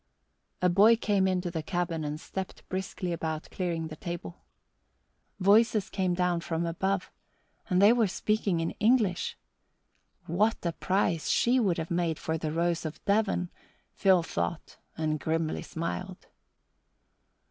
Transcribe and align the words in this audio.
A 0.63 0.67
boy 0.67 0.95
came 0.95 1.27
into 1.27 1.51
the 1.51 1.61
cabin 1.61 2.03
and 2.03 2.19
stepped 2.19 2.67
briskly 2.69 3.13
about 3.13 3.47
clearing 3.51 3.85
the 3.85 3.95
table. 3.95 4.41
Voices 5.39 5.91
came 5.91 6.15
down 6.15 6.39
from 6.41 6.65
above 6.65 7.11
and 7.69 7.79
they 7.79 7.93
were 7.93 8.07
speaking 8.07 8.61
in 8.61 8.71
English! 8.79 9.37
What 10.25 10.65
a 10.65 10.71
prize 10.71 11.29
she 11.29 11.59
would 11.59 11.77
have 11.77 11.91
made 11.91 12.17
for 12.17 12.35
the 12.39 12.51
Rose 12.51 12.83
of 12.83 13.05
Devon, 13.05 13.51
Phil 13.93 14.23
thought, 14.23 14.77
and 14.97 15.19
grimly 15.19 15.61
smiled. 15.61 16.25